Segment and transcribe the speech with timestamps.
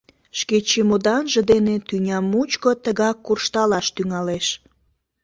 [0.39, 4.47] —Шке чемоданже дене тӱня мучко тыгак куржталаш тӱҥалеш.